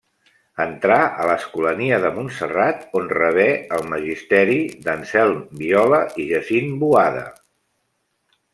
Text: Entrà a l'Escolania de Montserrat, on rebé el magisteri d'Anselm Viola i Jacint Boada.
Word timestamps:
Entrà 0.63 0.95
a 1.01 1.27
l'Escolania 1.31 1.99
de 2.05 2.09
Montserrat, 2.15 2.79
on 3.01 3.05
rebé 3.17 3.45
el 3.77 3.85
magisteri 3.93 4.57
d'Anselm 4.87 5.39
Viola 5.63 6.01
i 6.25 6.27
Jacint 6.33 6.75
Boada. 6.87 7.23